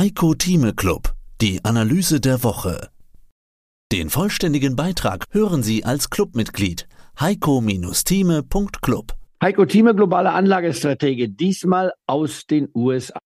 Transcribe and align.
Heiko 0.00 0.32
Thieme 0.32 0.72
Club, 0.72 1.12
die 1.42 1.62
Analyse 1.62 2.20
der 2.22 2.42
Woche. 2.42 2.88
Den 3.92 4.08
vollständigen 4.08 4.74
Beitrag 4.74 5.26
hören 5.30 5.62
Sie 5.62 5.84
als 5.84 6.08
Clubmitglied 6.08 6.88
heiko-thieme.club. 7.20 9.12
Heiko 9.42 9.66
Thieme, 9.66 9.94
globale 9.94 10.32
Anlagestratege, 10.32 11.28
diesmal 11.28 11.92
aus 12.06 12.46
den 12.46 12.70
USA. 12.74 13.18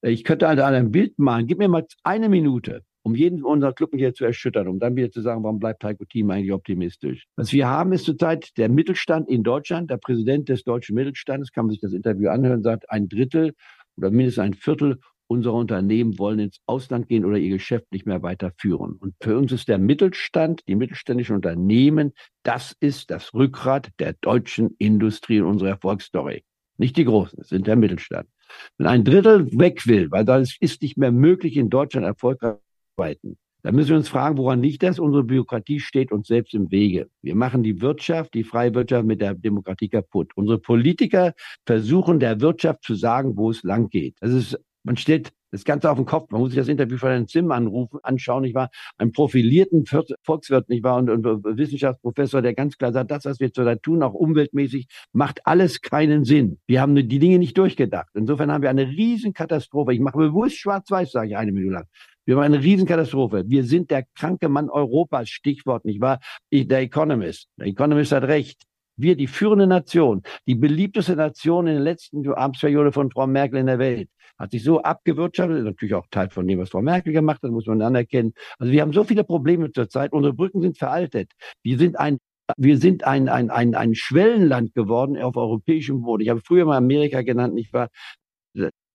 Ich 0.00 0.22
könnte 0.22 0.46
also 0.46 0.62
ein 0.62 0.92
Bild 0.92 1.18
malen. 1.18 1.48
Gib 1.48 1.58
mir 1.58 1.66
mal 1.66 1.84
eine 2.04 2.28
Minute, 2.28 2.84
um 3.02 3.16
jeden 3.16 3.42
unserer 3.42 3.72
Clubmitglieder 3.72 4.14
zu 4.14 4.24
erschüttern, 4.24 4.68
um 4.68 4.78
dann 4.78 4.94
wieder 4.94 5.10
zu 5.10 5.22
sagen, 5.22 5.42
warum 5.42 5.58
bleibt 5.58 5.82
Heiko 5.82 6.04
Thieme 6.04 6.34
eigentlich 6.34 6.52
optimistisch? 6.52 7.26
Was 7.34 7.52
wir 7.52 7.66
haben, 7.66 7.92
ist 7.92 8.04
zurzeit 8.04 8.56
der 8.58 8.68
Mittelstand 8.68 9.28
in 9.28 9.42
Deutschland. 9.42 9.90
Der 9.90 9.96
Präsident 9.96 10.48
des 10.48 10.62
deutschen 10.62 10.94
Mittelstandes, 10.94 11.50
kann 11.50 11.64
man 11.64 11.72
sich 11.72 11.80
das 11.80 11.92
Interview 11.92 12.28
anhören, 12.28 12.62
sagt, 12.62 12.88
ein 12.90 13.08
Drittel 13.08 13.54
oder 13.96 14.10
mindestens 14.10 14.44
ein 14.44 14.54
Viertel 14.54 15.00
unsere 15.32 15.54
Unternehmen 15.56 16.18
wollen 16.18 16.38
ins 16.38 16.60
Ausland 16.66 17.08
gehen 17.08 17.24
oder 17.24 17.38
ihr 17.38 17.56
Geschäft 17.56 17.90
nicht 17.90 18.06
mehr 18.06 18.22
weiterführen. 18.22 18.92
Und 19.00 19.14
für 19.20 19.36
uns 19.38 19.50
ist 19.50 19.66
der 19.66 19.78
Mittelstand, 19.78 20.62
die 20.68 20.76
mittelständischen 20.76 21.36
Unternehmen, 21.36 22.12
das 22.42 22.76
ist 22.80 23.10
das 23.10 23.32
Rückgrat 23.32 23.88
der 23.98 24.12
deutschen 24.20 24.74
Industrie 24.78 25.38
in 25.38 25.44
unserer 25.44 25.70
Erfolgsstory. 25.70 26.44
Nicht 26.76 26.96
die 26.96 27.04
Großen, 27.04 27.38
es 27.40 27.48
sind 27.48 27.66
der 27.66 27.76
Mittelstand. 27.76 28.28
Wenn 28.76 28.86
ein 28.86 29.04
Drittel 29.04 29.50
weg 29.58 29.86
will, 29.86 30.10
weil 30.10 30.24
das 30.24 30.56
ist 30.60 30.82
nicht 30.82 30.98
mehr 30.98 31.12
möglich, 31.12 31.56
in 31.56 31.70
Deutschland 31.70 32.06
erfolgreich 32.06 32.56
zu 32.56 33.02
arbeiten, 33.02 33.38
dann 33.62 33.76
müssen 33.76 33.90
wir 33.90 33.96
uns 33.96 34.08
fragen, 34.08 34.36
woran 34.38 34.60
liegt 34.60 34.82
das? 34.82 34.98
Unsere 34.98 35.22
Bürokratie 35.22 35.78
steht 35.78 36.10
uns 36.10 36.26
selbst 36.26 36.52
im 36.52 36.70
Wege. 36.70 37.08
Wir 37.22 37.36
machen 37.36 37.62
die 37.62 37.80
Wirtschaft, 37.80 38.34
die 38.34 38.42
freie 38.42 38.74
Wirtschaft 38.74 39.06
mit 39.06 39.20
der 39.20 39.34
Demokratie 39.34 39.88
kaputt. 39.88 40.32
Unsere 40.34 40.58
Politiker 40.58 41.32
versuchen 41.64 42.18
der 42.18 42.40
Wirtschaft 42.40 42.82
zu 42.82 42.96
sagen, 42.96 43.36
wo 43.36 43.50
es 43.50 43.62
lang 43.62 43.88
geht. 43.88 44.16
Das 44.20 44.32
ist 44.32 44.58
man 44.84 44.96
stellt 44.96 45.32
das 45.52 45.64
Ganze 45.64 45.90
auf 45.90 45.96
den 45.96 46.06
Kopf. 46.06 46.30
Man 46.30 46.40
muss 46.40 46.50
sich 46.50 46.58
das 46.58 46.68
Interview 46.68 46.96
von 46.96 47.10
Herrn 47.10 47.28
Zimm 47.28 47.52
anrufen, 47.52 47.98
anschauen, 48.02 48.42
nicht 48.42 48.54
wahr? 48.54 48.70
Einen 48.96 49.12
profilierten 49.12 49.84
Volkswirt, 50.22 50.68
nicht 50.68 50.82
wahr? 50.82 50.96
Und, 50.96 51.10
und 51.10 51.44
Wissenschaftsprofessor, 51.44 52.42
der 52.42 52.54
ganz 52.54 52.78
klar 52.78 52.92
sagt, 52.92 53.10
das, 53.10 53.26
was 53.26 53.38
wir 53.38 53.52
zurzeit 53.52 53.82
tun, 53.82 54.02
auch 54.02 54.14
umweltmäßig, 54.14 54.86
macht 55.12 55.46
alles 55.46 55.82
keinen 55.82 56.24
Sinn. 56.24 56.58
Wir 56.66 56.80
haben 56.80 56.94
die 56.94 57.18
Dinge 57.18 57.38
nicht 57.38 57.56
durchgedacht. 57.58 58.08
Insofern 58.14 58.50
haben 58.50 58.62
wir 58.62 58.70
eine 58.70 58.88
Riesenkatastrophe. 58.88 59.92
Ich 59.92 60.00
mache 60.00 60.18
bewusst 60.18 60.56
schwarz-weiß, 60.56 61.12
sage 61.12 61.28
ich 61.28 61.36
eine 61.36 61.52
Minute 61.52 61.74
lang. 61.74 61.86
Wir 62.24 62.36
haben 62.36 62.42
eine 62.42 62.62
Riesenkatastrophe. 62.62 63.44
Wir 63.46 63.64
sind 63.64 63.90
der 63.90 64.04
kranke 64.14 64.48
Mann 64.48 64.70
Europas, 64.70 65.28
Stichwort, 65.28 65.84
nicht 65.84 66.00
wahr? 66.00 66.20
Ich, 66.50 66.66
der 66.66 66.80
Economist. 66.80 67.48
Der 67.58 67.66
Economist 67.66 68.12
hat 68.12 68.24
recht. 68.24 68.62
Wir, 68.96 69.16
die 69.16 69.26
führende 69.26 69.66
Nation, 69.66 70.22
die 70.46 70.54
beliebteste 70.54 71.16
Nation 71.16 71.66
in 71.66 71.74
der 71.74 71.82
letzten 71.82 72.26
Amtsperiode 72.32 72.92
von 72.92 73.10
Frau 73.10 73.26
Merkel 73.26 73.58
in 73.58 73.66
der 73.66 73.78
Welt, 73.78 74.10
hat 74.42 74.50
sich 74.50 74.64
so 74.64 74.82
abgewirtschaftet, 74.82 75.62
natürlich 75.62 75.94
auch 75.94 76.06
Teil 76.10 76.28
von 76.28 76.48
dem, 76.48 76.58
was 76.58 76.70
Frau 76.70 76.82
Merkel 76.82 77.12
gemacht 77.12 77.40
hat, 77.44 77.52
muss 77.52 77.66
man 77.66 77.80
anerkennen. 77.80 78.34
Also 78.58 78.72
wir 78.72 78.82
haben 78.82 78.92
so 78.92 79.04
viele 79.04 79.22
Probleme 79.22 79.70
zurzeit. 79.70 80.12
Unsere 80.12 80.34
Brücken 80.34 80.60
sind 80.60 80.76
veraltet. 80.76 81.30
Wir 81.62 81.78
sind 81.78 81.98
ein 81.98 82.18
wir 82.58 82.76
sind 82.76 83.04
ein, 83.04 83.28
ein, 83.28 83.50
ein, 83.50 83.76
ein 83.76 83.94
Schwellenland 83.94 84.74
geworden 84.74 85.16
auf 85.16 85.36
europäischem 85.36 86.02
Boden. 86.02 86.22
Ich 86.24 86.28
habe 86.28 86.40
früher 86.44 86.64
mal 86.64 86.76
Amerika 86.76 87.22
genannt, 87.22 87.54
nicht 87.54 87.72
wahr? 87.72 87.88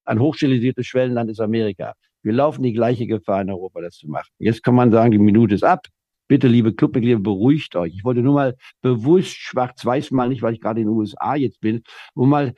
Ein 0.03 0.19
hochstilisiertes 0.19 0.85
Schwellenland 0.85 1.31
ist 1.31 1.39
Amerika. 1.39 1.93
Wir 2.23 2.33
laufen 2.33 2.61
die 2.61 2.73
gleiche 2.73 3.07
Gefahr 3.07 3.41
in 3.41 3.49
Europa, 3.49 3.81
das 3.81 3.95
zu 3.95 4.09
machen. 4.09 4.29
Jetzt 4.37 4.63
kann 4.63 4.75
man 4.75 4.91
sagen, 4.91 5.11
die 5.11 5.17
Minute 5.17 5.55
ist 5.55 5.63
ab. 5.63 5.87
Bitte, 6.27 6.49
liebe 6.49 6.73
Clubmitglieder, 6.73 7.19
beruhigt 7.19 7.75
euch. 7.77 7.93
Ich 7.95 8.03
wollte 8.03 8.21
nur 8.21 8.33
mal 8.33 8.55
bewusst 8.81 9.37
schwarz-weiß 9.37 10.11
mal 10.11 10.27
nicht, 10.27 10.41
weil 10.41 10.53
ich 10.53 10.61
gerade 10.61 10.81
in 10.81 10.87
den 10.87 10.93
USA 10.93 11.35
jetzt 11.35 11.61
bin, 11.61 11.83
um 12.15 12.29
mal 12.29 12.53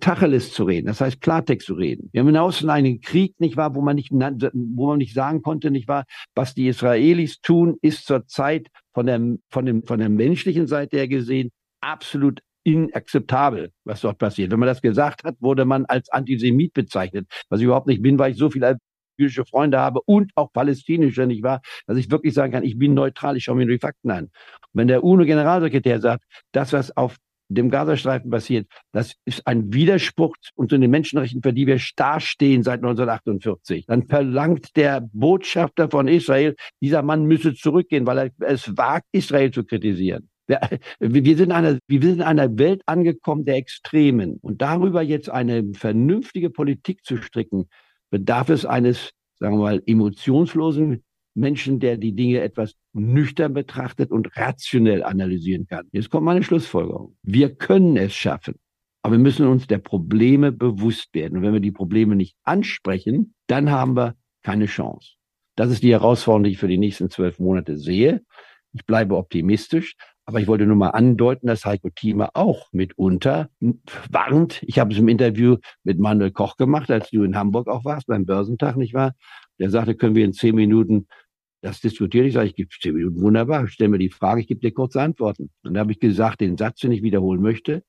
Tacheles 0.00 0.52
zu 0.52 0.64
reden, 0.64 0.86
das 0.86 1.00
heißt 1.00 1.20
Klartext 1.20 1.66
zu 1.66 1.74
reden. 1.74 2.08
Wir 2.12 2.20
haben 2.20 2.28
hinaus 2.28 2.64
einen 2.64 3.00
Krieg, 3.00 3.38
nicht 3.38 3.56
wahr, 3.56 3.74
wo 3.74 3.82
man 3.82 3.96
nicht, 3.96 4.10
wo 4.10 4.86
man 4.88 4.98
nicht 4.98 5.14
sagen 5.14 5.42
konnte, 5.42 5.70
nicht 5.70 5.88
wahr, 5.88 6.04
was 6.34 6.54
die 6.54 6.68
Israelis 6.68 7.40
tun, 7.40 7.76
ist 7.82 8.06
zurzeit 8.06 8.68
von 8.94 9.06
der, 9.06 9.20
von 9.50 9.66
dem, 9.66 9.82
von 9.84 9.98
der 9.98 10.08
menschlichen 10.08 10.66
Seite 10.66 10.96
her 10.96 11.08
gesehen 11.08 11.50
absolut 11.80 12.40
inakzeptabel, 12.64 13.70
was 13.84 14.00
dort 14.00 14.18
passiert. 14.18 14.50
Wenn 14.50 14.58
man 14.58 14.66
das 14.66 14.82
gesagt 14.82 15.22
hat, 15.22 15.36
wurde 15.38 15.64
man 15.64 15.84
als 15.86 16.08
Antisemit 16.10 16.72
bezeichnet, 16.72 17.28
was 17.48 17.60
ich 17.60 17.66
überhaupt 17.66 17.86
nicht 17.86 18.02
bin, 18.02 18.18
weil 18.18 18.32
ich 18.32 18.38
so 18.38 18.50
viele 18.50 18.78
jüdische 19.16 19.44
Freunde 19.44 19.78
habe 19.78 20.00
und 20.04 20.32
auch 20.34 20.52
palästinische, 20.52 21.26
nicht 21.26 21.42
wahr? 21.42 21.60
Dass 21.86 21.96
ich 21.96 22.10
wirklich 22.10 22.34
sagen 22.34 22.52
kann, 22.52 22.64
ich 22.64 22.78
bin 22.78 22.94
neutral, 22.94 23.36
ich 23.36 23.44
schaue 23.44 23.56
mir 23.56 23.66
nur 23.66 23.76
die 23.76 23.80
Fakten 23.80 24.10
an. 24.10 24.24
Und 24.24 24.30
wenn 24.72 24.88
der 24.88 25.04
UNO-Generalsekretär 25.04 26.00
sagt, 26.00 26.24
das, 26.52 26.72
was 26.72 26.96
auf 26.96 27.16
dem 27.48 27.70
Gazastreifen 27.70 28.30
passiert, 28.30 28.66
das 28.92 29.14
ist 29.24 29.46
ein 29.46 29.72
Widerspruch 29.72 30.36
zu 30.40 30.66
den 30.66 30.90
Menschenrechten, 30.90 31.42
für 31.42 31.52
die 31.52 31.66
wir 31.66 31.78
starr 31.78 32.20
stehen 32.20 32.62
seit 32.62 32.80
1948. 32.80 33.86
Dann 33.86 34.06
verlangt 34.06 34.76
der 34.76 35.08
Botschafter 35.12 35.88
von 35.90 36.08
Israel, 36.08 36.56
dieser 36.80 37.02
Mann 37.02 37.24
müsse 37.24 37.54
zurückgehen, 37.54 38.06
weil 38.06 38.18
er 38.18 38.30
es 38.40 38.76
wagt, 38.76 39.06
Israel 39.12 39.50
zu 39.50 39.64
kritisieren. 39.64 40.28
Wir, 40.46 40.60
wir, 41.00 41.36
sind 41.36 41.52
einer, 41.52 41.78
wir 41.88 42.00
sind 42.00 42.16
in 42.16 42.22
einer 42.22 42.56
Welt 42.58 42.82
angekommen 42.86 43.44
der 43.44 43.56
Extremen. 43.56 44.38
Und 44.40 44.62
darüber 44.62 45.02
jetzt 45.02 45.28
eine 45.28 45.72
vernünftige 45.74 46.50
Politik 46.50 47.04
zu 47.04 47.16
stricken, 47.16 47.68
bedarf 48.10 48.48
es 48.48 48.64
eines, 48.64 49.10
sagen 49.38 49.56
wir 49.56 49.62
mal, 49.62 49.82
emotionslosen 49.86 51.02
Menschen, 51.36 51.78
der 51.80 51.96
die 51.96 52.12
Dinge 52.12 52.40
etwas 52.40 52.74
nüchtern 52.92 53.52
betrachtet 53.52 54.10
und 54.10 54.36
rationell 54.36 55.02
analysieren 55.02 55.66
kann. 55.66 55.86
Jetzt 55.92 56.10
kommt 56.10 56.24
meine 56.24 56.42
Schlussfolgerung. 56.42 57.16
Wir 57.22 57.54
können 57.54 57.96
es 57.96 58.14
schaffen, 58.14 58.54
aber 59.02 59.14
wir 59.14 59.22
müssen 59.22 59.46
uns 59.46 59.66
der 59.66 59.78
Probleme 59.78 60.50
bewusst 60.52 61.14
werden. 61.14 61.38
Und 61.38 61.44
wenn 61.44 61.52
wir 61.52 61.60
die 61.60 61.72
Probleme 61.72 62.16
nicht 62.16 62.36
ansprechen, 62.42 63.34
dann 63.46 63.70
haben 63.70 63.96
wir 63.96 64.16
keine 64.42 64.66
Chance. 64.66 65.12
Das 65.56 65.70
ist 65.70 65.82
die 65.82 65.92
Herausforderung, 65.92 66.44
die 66.44 66.50
ich 66.50 66.58
für 66.58 66.68
die 66.68 66.78
nächsten 66.78 67.10
zwölf 67.10 67.38
Monate 67.38 67.78
sehe. 67.78 68.22
Ich 68.72 68.84
bleibe 68.84 69.16
optimistisch, 69.16 69.94
aber 70.26 70.40
ich 70.40 70.48
wollte 70.48 70.66
nur 70.66 70.76
mal 70.76 70.90
andeuten, 70.90 71.46
dass 71.46 71.64
Heiko 71.64 71.88
Thieme 71.88 72.34
auch 72.34 72.68
mitunter 72.72 73.48
warnt. 74.10 74.62
Ich 74.66 74.78
habe 74.78 74.92
es 74.92 74.98
im 74.98 75.08
Interview 75.08 75.56
mit 75.82 75.98
Manuel 75.98 76.32
Koch 76.32 76.56
gemacht, 76.56 76.90
als 76.90 77.10
du 77.10 77.22
in 77.22 77.36
Hamburg 77.36 77.68
auch 77.68 77.84
warst, 77.84 78.06
beim 78.06 78.26
Börsentag, 78.26 78.76
nicht 78.76 78.92
wahr? 78.92 79.14
Der 79.58 79.70
sagte, 79.70 79.94
können 79.94 80.14
wir 80.14 80.24
in 80.24 80.32
zehn 80.32 80.54
Minuten 80.54 81.06
das 81.66 81.80
diskutiere 81.80 82.26
ich, 82.26 82.34
sage 82.34 82.46
ich, 82.46 82.54
gebe 82.54 82.70
zehn 82.80 82.94
Minuten, 82.94 83.20
wunderbar, 83.20 83.66
stell 83.66 83.88
mir 83.88 83.98
die 83.98 84.08
Frage, 84.08 84.40
ich 84.40 84.46
gebe 84.46 84.60
dir 84.60 84.72
kurze 84.72 85.02
Antworten. 85.02 85.50
Und 85.64 85.74
da 85.74 85.80
habe 85.80 85.90
ich 85.90 85.98
gesagt, 85.98 86.40
den 86.40 86.56
Satz, 86.56 86.80
den 86.80 86.92
ich 86.92 87.02
wiederholen 87.02 87.42
möchte, 87.42 87.82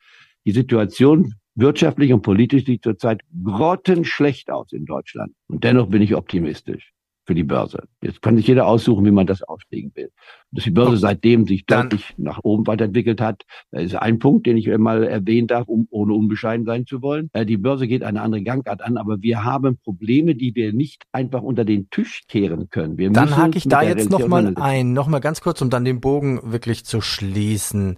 die 0.46 0.52
Situation 0.52 1.36
wirtschaftlich 1.54 2.12
und 2.12 2.24
politisch 2.24 2.66
sieht 2.66 2.84
zurzeit 2.84 3.22
grottenschlecht 3.44 4.50
aus 4.50 4.72
in 4.72 4.86
Deutschland. 4.86 5.34
Und 5.48 5.64
dennoch 5.64 5.90
bin 5.90 6.02
ich 6.02 6.16
optimistisch 6.16 6.92
für 7.28 7.36
die 7.36 7.44
Börse. 7.44 7.84
Jetzt 8.02 8.22
kann 8.22 8.38
sich 8.38 8.48
jeder 8.48 8.66
aussuchen, 8.66 9.06
wie 9.06 9.12
man 9.12 9.28
das 9.28 9.44
auslegen 9.44 9.92
will. 9.96 10.12
Dass 10.52 10.64
die 10.64 10.72
Börse 10.72 10.96
seitdem 10.96 11.46
sich 11.46 11.66
deutlich 11.66 12.14
nach 12.18 12.40
oben 12.42 12.66
weiterentwickelt 12.66 13.20
hat, 13.20 13.44
ist 13.72 13.96
ein 13.96 14.18
Punkt, 14.18 14.48
den 14.48 14.56
ich 14.56 14.68
mal 14.78 15.04
erwähnen 15.04 15.48
darf, 15.48 15.68
um, 15.68 15.88
ohne 15.92 16.14
unbescheiden 16.14 16.66
sein 16.66 16.86
zu 16.86 17.02
wollen. 17.02 17.30
Äh, 17.34 17.46
die 17.46 17.58
Börse 17.58 17.86
geht 17.86 18.02
eine 18.02 18.22
andere 18.22 18.42
Gangart 18.44 18.82
an, 18.82 18.96
aber 18.96 19.22
wir 19.22 19.44
haben 19.44 19.78
Probleme, 19.78 20.36
die 20.36 20.56
wir 20.56 20.72
nicht 20.72 21.04
einfach 21.12 21.42
unter 21.42 21.66
den 21.66 21.90
Tisch 21.90 22.24
kehren 22.30 22.70
können. 22.70 22.98
Wir 22.98 23.12
dann 23.12 23.36
hake 23.36 23.58
ich 23.58 23.68
da 23.68 23.82
jetzt 23.82 24.10
nochmal 24.10 24.54
ein, 24.56 24.94
nochmal 24.94 25.20
ganz 25.20 25.42
kurz, 25.42 25.62
um 25.62 25.70
dann 25.70 25.84
den 25.84 26.00
Bogen 26.00 26.40
wirklich 26.44 26.86
zu 26.86 27.02
schließen. 27.02 27.98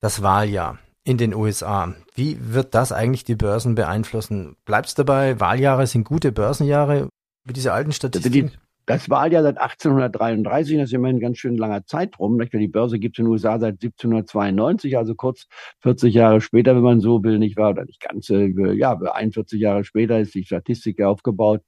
Das 0.00 0.22
Wahljahr 0.22 0.78
in 1.04 1.16
den 1.16 1.34
USA. 1.34 1.94
Wie 2.14 2.36
wird 2.40 2.74
das 2.74 2.92
eigentlich 2.92 3.24
die 3.24 3.36
Börsen 3.36 3.74
beeinflussen? 3.74 4.56
Bleibst 4.64 4.98
dabei, 4.98 5.40
Wahljahre 5.40 5.86
sind 5.86 6.04
gute 6.04 6.32
Börsenjahre? 6.32 7.08
Wie 7.44 7.52
diese 7.52 7.72
alten 7.72 7.92
Statistiken? 7.92 8.52
Das 8.84 9.08
Wahljahr 9.08 9.44
seit 9.44 9.58
1833, 9.58 10.76
das 10.76 10.86
ist 10.86 10.92
immerhin 10.92 11.16
ein 11.16 11.20
ganz 11.20 11.38
schön 11.38 11.56
langer 11.56 11.86
Zeitraum. 11.86 12.38
Die 12.38 12.68
Börse 12.68 12.98
gibt 12.98 13.16
es 13.16 13.20
in 13.20 13.26
den 13.26 13.32
USA 13.32 13.60
seit 13.60 13.74
1792, 13.74 14.98
also 14.98 15.14
kurz 15.14 15.46
40 15.82 16.12
Jahre 16.12 16.40
später, 16.40 16.74
wenn 16.74 16.82
man 16.82 17.00
so 17.00 17.22
will, 17.22 17.38
nicht 17.38 17.56
wahr? 17.56 17.70
Oder 17.70 17.84
nicht 17.84 18.00
ganz, 18.00 18.28
äh, 18.30 18.48
ja, 18.74 18.98
41 18.98 19.60
Jahre 19.60 19.84
später 19.84 20.18
ist 20.18 20.34
die 20.34 20.44
Statistik 20.44 21.00
aufgebaut. 21.00 21.62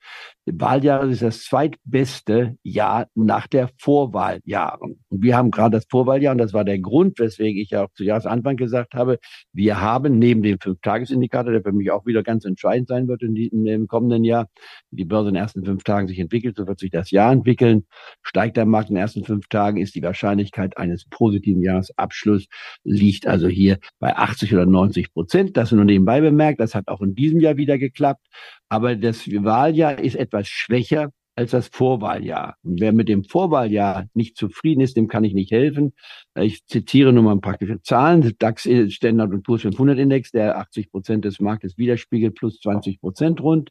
Wahljahr 0.47 1.05
ist 1.05 1.23
das 1.23 1.45
zweitbeste 1.45 2.57
Jahr 2.65 3.07
nach 3.15 3.47
der 3.47 3.71
Vorwahljahren. 3.79 4.99
Und 5.09 5.23
wir 5.23 5.37
haben 5.37 5.53
gerade 5.53 5.77
das 5.77 5.87
Vorwahljahr, 5.89 6.33
und 6.33 6.39
das 6.39 6.53
war 6.53 6.65
der 6.65 6.81
Grund, 6.81 7.21
weswegen 7.21 7.61
ich 7.61 7.71
ja 7.71 7.85
auch 7.85 7.93
zu 7.95 8.03
Jahresanfang 8.03 8.57
gesagt 8.57 8.95
habe, 8.95 9.21
wir 9.53 9.81
haben 9.81 10.19
neben 10.19 10.43
dem 10.43 10.59
Fünf-Tages-Indikator, 10.59 11.53
der 11.53 11.63
für 11.63 11.73
mich 11.73 11.93
auch 11.93 12.07
wieder 12.07 12.25
ganz 12.25 12.45
entscheidend 12.45 12.89
sein 12.89 13.07
wird 13.07 13.23
in, 13.23 13.37
die, 13.37 13.47
in 13.47 13.65
dem 13.65 13.87
kommenden 13.87 14.25
Jahr, 14.25 14.49
die 14.91 15.05
Börse 15.05 15.29
in 15.29 15.35
den 15.35 15.43
ersten 15.43 15.65
fünf 15.65 15.85
Tagen 15.85 16.09
sich 16.09 16.19
entwickelt, 16.19 16.57
so 16.57 16.67
wird 16.67 16.81
sich 16.81 16.91
das 16.91 17.04
Jahr 17.11 17.33
entwickeln. 17.33 17.87
Steigt 18.23 18.57
der 18.57 18.67
Markt 18.67 18.91
in 18.91 18.97
den 18.97 19.03
ersten 19.03 19.25
fünf 19.25 19.49
Tagen, 19.49 19.81
ist 19.81 19.95
die 19.95 20.03
Wahrscheinlichkeit 20.03 20.77
eines 20.77 21.07
positiven 21.09 21.63
Jahresabschlusses 21.63 22.49
liegt 22.85 23.27
also 23.27 23.49
hier 23.49 23.79
bei 23.99 24.17
80 24.17 24.53
oder 24.55 24.67
90 24.67 25.13
Prozent. 25.13 25.57
Das 25.57 25.73
nur 25.73 25.85
nebenbei 25.85 26.21
bemerkt, 26.21 26.61
das 26.61 26.75
hat 26.75 26.89
auch 26.89 27.01
in 27.01 27.15
diesem 27.15 27.41
Jahr 27.41 27.57
wieder 27.57 27.79
geklappt. 27.79 28.27
Aber 28.69 28.97
das 28.97 29.27
Wahljahr 29.29 29.99
ist 29.99 30.17
etwas 30.17 30.49
schwächer 30.49 31.11
als 31.37 31.51
das 31.51 31.69
Vorwahljahr. 31.69 32.57
Und 32.63 32.81
wer 32.81 32.93
mit 32.93 33.09
dem 33.09 33.25
Vorwahljahr 33.25 34.07
nicht 34.15 34.37
zufrieden 34.37 34.81
ist, 34.81 34.97
dem 34.97 35.09
kann 35.09 35.25
ich 35.25 35.35
nicht 35.35 35.51
helfen. 35.51 35.93
Ich 36.39 36.65
zitiere 36.67 37.13
nur 37.13 37.25
mal 37.25 37.41
praktische 37.41 37.83
Zahlen. 37.83 38.35
DAX 38.39 38.69
Standard 38.89 39.33
und 39.33 39.43
Poor's 39.43 39.63
500 39.63 39.99
Index, 39.99 40.31
der 40.31 40.59
80 40.59 40.93
Prozent 40.93 41.25
des 41.25 41.41
Marktes 41.41 41.77
widerspiegelt, 41.77 42.37
plus 42.37 42.61
20 42.61 43.01
Prozent 43.01 43.41
rund. 43.41 43.71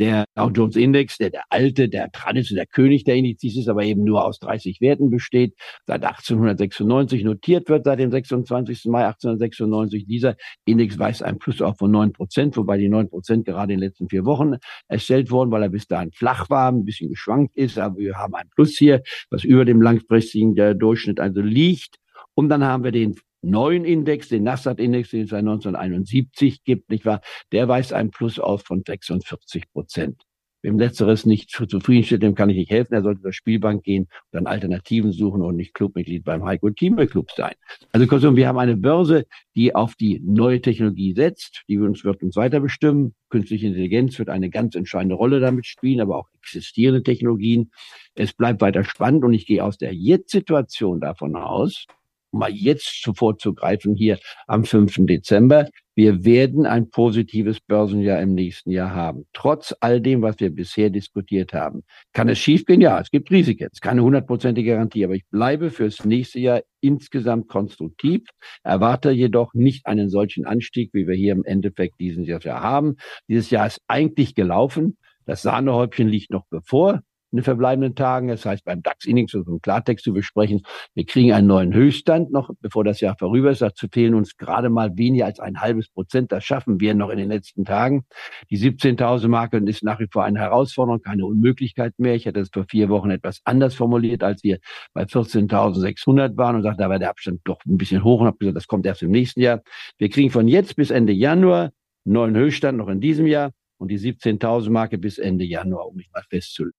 Der 0.00 0.24
Dow 0.34 0.48
Jones 0.48 0.76
Index, 0.76 1.18
der, 1.18 1.28
der 1.28 1.42
alte, 1.50 1.90
der 1.90 2.10
traditionelle, 2.10 2.64
der 2.64 2.72
König 2.74 3.04
der 3.04 3.16
Indizes 3.16 3.54
ist, 3.58 3.68
aber 3.68 3.84
eben 3.84 4.02
nur 4.02 4.24
aus 4.24 4.38
30 4.38 4.80
Werten 4.80 5.10
besteht, 5.10 5.54
seit 5.86 6.02
1896 6.02 7.22
notiert 7.22 7.68
wird, 7.68 7.84
seit 7.84 7.98
dem 7.98 8.10
26. 8.10 8.86
Mai 8.86 9.04
1896. 9.04 10.06
Dieser 10.06 10.36
Index 10.64 10.98
weist 10.98 11.22
einen 11.22 11.38
Plus 11.38 11.60
auf 11.60 11.76
von 11.76 11.90
9 11.90 12.14
Prozent, 12.14 12.56
wobei 12.56 12.78
die 12.78 12.88
9 12.88 13.10
Prozent 13.10 13.44
gerade 13.44 13.74
in 13.74 13.78
den 13.78 13.88
letzten 13.88 14.08
vier 14.08 14.24
Wochen 14.24 14.54
erstellt 14.88 15.30
wurden, 15.30 15.50
weil 15.50 15.64
er 15.64 15.68
bis 15.68 15.86
dahin 15.86 16.12
flach 16.12 16.48
war, 16.48 16.72
ein 16.72 16.86
bisschen 16.86 17.10
geschwankt 17.10 17.54
ist. 17.56 17.78
Aber 17.78 17.98
wir 17.98 18.14
haben 18.14 18.34
ein 18.34 18.48
Plus 18.54 18.78
hier, 18.78 19.02
was 19.28 19.44
über 19.44 19.66
dem 19.66 19.82
langfristigen 19.82 20.54
Durchschnitt 20.78 21.20
also 21.20 21.42
liegt. 21.42 21.96
Und 22.34 22.48
dann 22.48 22.64
haben 22.64 22.84
wir 22.84 22.92
den 22.92 23.16
neuen 23.42 23.84
Index, 23.84 24.28
den 24.28 24.44
Nasdaq-Index, 24.44 25.10
den 25.10 25.22
es 25.22 25.30
seit 25.30 25.40
1971 25.40 26.64
gibt, 26.64 26.90
nicht 26.90 27.04
wahr? 27.04 27.20
Der 27.52 27.68
weist 27.68 27.92
einen 27.92 28.10
Plus 28.10 28.38
auf 28.38 28.62
von 28.62 28.82
46 28.86 29.70
Prozent. 29.72 30.22
Wem 30.62 30.78
letzteres 30.78 31.24
nicht 31.24 31.50
zufriedenstellt, 31.50 32.22
dem 32.22 32.34
kann 32.34 32.50
ich 32.50 32.56
nicht 32.56 32.70
helfen. 32.70 32.92
Er 32.92 33.02
sollte 33.02 33.22
zur 33.22 33.32
Spielbank 33.32 33.82
gehen 33.82 34.02
und 34.02 34.10
dann 34.32 34.46
Alternativen 34.46 35.10
suchen 35.10 35.40
und 35.40 35.56
nicht 35.56 35.72
Clubmitglied 35.72 36.22
beim 36.22 36.44
Heiko 36.44 36.68
Thieme 36.68 37.06
Club 37.06 37.30
sein. 37.34 37.54
Also 37.92 38.06
kurzum, 38.06 38.36
wir 38.36 38.46
haben 38.46 38.58
eine 38.58 38.76
Börse, 38.76 39.24
die 39.56 39.74
auf 39.74 39.94
die 39.94 40.20
neue 40.22 40.60
Technologie 40.60 41.14
setzt, 41.14 41.62
die 41.66 41.78
uns 41.78 42.04
wird 42.04 42.22
uns 42.22 42.36
weiter 42.36 42.60
bestimmen. 42.60 43.14
Künstliche 43.30 43.68
Intelligenz 43.68 44.18
wird 44.18 44.28
eine 44.28 44.50
ganz 44.50 44.74
entscheidende 44.74 45.14
Rolle 45.14 45.40
damit 45.40 45.64
spielen, 45.64 46.02
aber 46.02 46.16
auch 46.16 46.28
existierende 46.42 47.02
Technologien. 47.02 47.70
Es 48.14 48.34
bleibt 48.34 48.60
weiter 48.60 48.84
spannend 48.84 49.24
und 49.24 49.32
ich 49.32 49.46
gehe 49.46 49.64
aus 49.64 49.78
der 49.78 49.94
Jetzt-Situation 49.94 51.00
davon 51.00 51.36
aus, 51.36 51.86
mal 52.32 52.50
jetzt 52.50 53.02
sofort 53.02 53.40
zu 53.40 53.54
greifen, 53.54 53.94
hier 53.94 54.18
am 54.46 54.64
5. 54.64 55.06
Dezember. 55.06 55.68
Wir 55.94 56.24
werden 56.24 56.64
ein 56.64 56.88
positives 56.88 57.60
Börsenjahr 57.60 58.22
im 58.22 58.34
nächsten 58.34 58.70
Jahr 58.70 58.94
haben. 58.94 59.26
Trotz 59.32 59.74
all 59.80 60.00
dem, 60.00 60.22
was 60.22 60.40
wir 60.40 60.50
bisher 60.50 60.88
diskutiert 60.88 61.52
haben. 61.52 61.82
Kann 62.12 62.28
es 62.28 62.38
schiefgehen? 62.38 62.80
Ja, 62.80 63.00
es 63.00 63.10
gibt 63.10 63.30
Risiken. 63.30 63.64
Es 63.64 63.74
ist 63.74 63.82
keine 63.82 64.02
hundertprozentige 64.02 64.70
Garantie, 64.70 65.04
aber 65.04 65.14
ich 65.14 65.26
bleibe 65.30 65.70
fürs 65.70 66.04
nächste 66.04 66.40
Jahr 66.40 66.62
insgesamt 66.80 67.48
konstruktiv, 67.48 68.22
erwarte 68.62 69.10
jedoch 69.10 69.52
nicht 69.52 69.86
einen 69.86 70.08
solchen 70.08 70.46
Anstieg, 70.46 70.90
wie 70.94 71.06
wir 71.06 71.16
hier 71.16 71.32
im 71.32 71.44
Endeffekt 71.44 72.00
dieses 72.00 72.26
Jahr 72.26 72.62
haben. 72.62 72.96
Dieses 73.28 73.50
Jahr 73.50 73.66
ist 73.66 73.80
eigentlich 73.86 74.34
gelaufen. 74.34 74.96
Das 75.26 75.42
Sahnehäubchen 75.42 76.08
liegt 76.08 76.30
noch 76.30 76.46
bevor 76.48 77.02
in 77.32 77.38
den 77.38 77.44
verbleibenden 77.44 77.94
Tagen. 77.94 78.28
Das 78.28 78.44
heißt, 78.44 78.64
beim 78.64 78.82
DAX-Index, 78.82 79.34
um 79.34 79.44
im 79.46 79.60
Klartext 79.60 80.04
zu 80.04 80.12
besprechen, 80.12 80.62
wir 80.94 81.04
kriegen 81.06 81.32
einen 81.32 81.46
neuen 81.46 81.72
Höchststand 81.72 82.32
noch, 82.32 82.50
bevor 82.60 82.84
das 82.84 83.00
Jahr 83.00 83.16
vorüber 83.18 83.50
ist. 83.50 83.62
Dazu 83.62 83.86
fehlen 83.92 84.14
uns 84.14 84.36
gerade 84.36 84.70
mal 84.70 84.96
weniger 84.96 85.26
als 85.26 85.40
ein 85.40 85.60
halbes 85.60 85.88
Prozent. 85.88 86.32
Das 86.32 86.44
schaffen 86.44 86.80
wir 86.80 86.94
noch 86.94 87.10
in 87.10 87.18
den 87.18 87.28
letzten 87.28 87.64
Tagen. 87.64 88.04
Die 88.50 88.58
17.000 88.58 89.28
Marke 89.28 89.58
ist 89.58 89.82
nach 89.82 90.00
wie 90.00 90.08
vor 90.10 90.24
eine 90.24 90.40
Herausforderung, 90.40 91.00
keine 91.02 91.26
Unmöglichkeit 91.26 91.94
mehr. 91.98 92.14
Ich 92.14 92.26
hatte 92.26 92.40
es 92.40 92.50
vor 92.52 92.64
vier 92.68 92.88
Wochen 92.88 93.10
etwas 93.10 93.40
anders 93.44 93.74
formuliert, 93.74 94.22
als 94.22 94.42
wir 94.42 94.58
bei 94.92 95.04
14.600 95.04 96.36
waren 96.36 96.56
und 96.56 96.62
sagte, 96.62 96.82
da 96.82 96.88
war 96.88 96.98
der 96.98 97.10
Abstand 97.10 97.40
doch 97.44 97.60
ein 97.66 97.76
bisschen 97.76 98.04
hoch 98.04 98.20
und 98.20 98.26
habe 98.26 98.38
gesagt, 98.38 98.56
das 98.56 98.66
kommt 98.66 98.86
erst 98.86 99.02
im 99.02 99.10
nächsten 99.10 99.40
Jahr. 99.40 99.62
Wir 99.98 100.08
kriegen 100.08 100.30
von 100.30 100.48
jetzt 100.48 100.76
bis 100.76 100.90
Ende 100.90 101.12
Januar 101.12 101.70
neuen 102.04 102.36
Höchststand 102.36 102.78
noch 102.78 102.88
in 102.88 103.00
diesem 103.00 103.26
Jahr 103.26 103.52
und 103.78 103.88
die 103.88 103.98
17.000 103.98 104.70
Marke 104.70 104.98
bis 104.98 105.18
Ende 105.18 105.44
Januar, 105.44 105.88
um 105.88 105.96
mich 105.96 106.10
mal 106.12 106.22
festzulegen. 106.28 106.74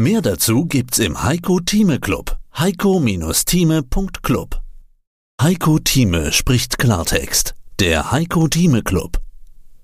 Mehr 0.00 0.22
dazu 0.22 0.64
gibt's 0.64 1.00
im 1.00 1.24
Heiko 1.24 1.58
Thieme 1.58 1.98
Club. 1.98 2.38
Heiko-Thieme.club. 2.56 4.60
Heiko 5.42 5.80
Thieme 5.80 6.30
spricht 6.30 6.78
Klartext. 6.78 7.56
Der 7.80 8.12
Heiko 8.12 8.46
Thieme 8.46 8.84
Club. 8.84 9.20